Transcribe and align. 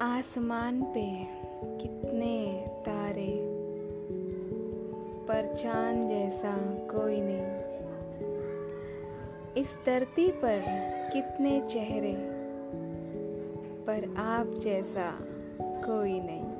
आसमान 0.00 0.82
पे 0.82 1.26
कितने 1.82 2.66
तारे, 2.80 3.40
पर 5.28 5.56
चाँद 5.56 6.08
जैसा 6.08 6.56
कोई 6.66 7.20
नहीं। 7.20 7.46
इस 9.62 9.76
धरती 9.86 10.32
पर 10.32 10.62
कितने 11.12 11.60
चेहरे, 11.70 12.14
पर 13.86 14.14
आप 14.16 14.60
जैसा 14.62 15.18
कोई 15.60 16.20
नहीं। 16.20 16.55